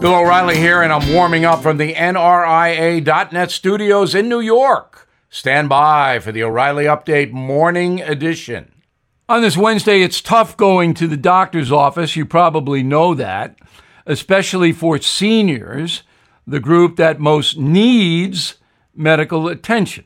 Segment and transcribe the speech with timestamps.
[0.00, 5.08] Bill O'Reilly here, and I'm warming up from the NRIA.net studios in New York.
[5.28, 8.70] Stand by for the O'Reilly Update Morning Edition.
[9.28, 12.14] On this Wednesday, it's tough going to the doctor's office.
[12.14, 13.58] You probably know that,
[14.06, 16.04] especially for seniors,
[16.46, 18.54] the group that most needs
[18.94, 20.04] medical attention.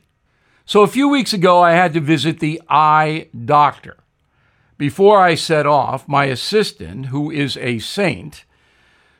[0.65, 3.97] So a few weeks ago, I had to visit the eye doctor.
[4.79, 8.43] Before I set off, my assistant, who is a saint,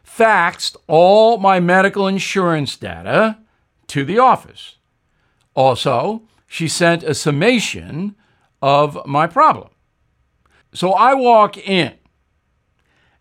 [0.05, 3.37] faxed all my medical insurance data
[3.87, 4.77] to the office.
[5.55, 8.15] Also, she sent a summation
[8.61, 9.69] of my problem.
[10.73, 11.93] So I walk in,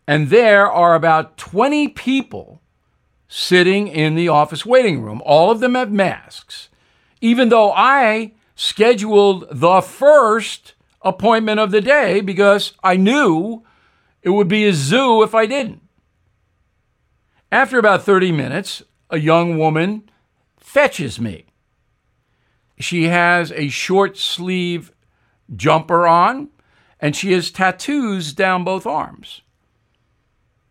[0.07, 2.63] and there are about 20 people
[3.29, 5.23] sitting in the office waiting room.
[5.25, 6.69] All of them have masks,
[7.21, 13.65] even though I scheduled the first appointment of the day because I knew
[14.23, 15.82] it would be a zoo if I didn't.
[17.53, 20.09] After about 30 minutes, a young woman
[20.57, 21.45] fetches me.
[22.79, 24.91] She has a short sleeve
[25.55, 26.49] jumper on
[26.99, 29.43] and she has tattoos down both arms.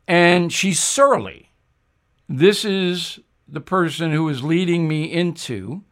[0.08, 1.52] And she's surly.
[2.28, 5.84] This is the person who is leading me into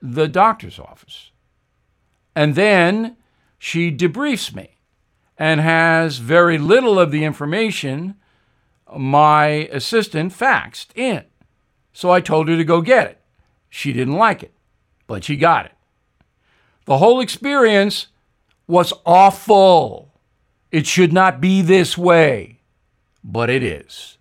[0.00, 1.32] the doctor's office.
[2.34, 3.18] And then
[3.58, 4.78] she debriefs me
[5.36, 8.14] and has very little of the information
[8.96, 11.24] my assistant faxed in.
[11.92, 13.20] So I told her to go get it.
[13.68, 14.54] She didn't like it,
[15.06, 15.72] but she got it.
[16.84, 18.06] The whole experience
[18.66, 20.14] was awful.
[20.70, 22.60] It should not be this way,
[23.22, 24.18] but it is.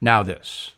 [0.00, 0.72] Now, this.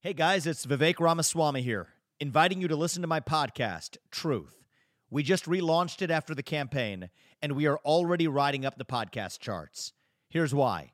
[0.00, 1.88] Hey guys, it's Vivek Ramaswamy here,
[2.20, 4.62] inviting you to listen to my podcast, Truth.
[5.10, 9.38] We just relaunched it after the campaign, and we are already riding up the podcast
[9.38, 9.92] charts.
[10.28, 10.93] Here's why.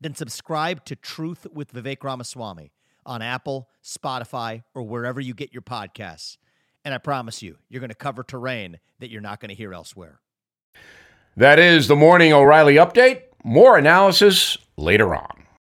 [0.00, 2.72] then subscribe to Truth with Vivek Ramaswamy
[3.06, 6.36] on Apple, Spotify, or wherever you get your podcasts.
[6.84, 9.72] And I promise you, you're going to cover terrain that you're not going to hear
[9.72, 10.20] elsewhere.
[11.36, 13.22] That is the Morning O'Reilly Update.
[13.42, 15.33] More analysis later on.